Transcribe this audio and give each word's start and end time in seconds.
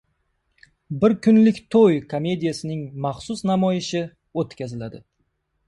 “Bir 1.03 1.13
kunlik 1.27 1.59
to‘y” 1.75 1.99
komediyasining 2.15 2.81
maxsus 3.07 3.47
namoyishi 3.53 4.05
o‘tkaziladi 4.45 5.07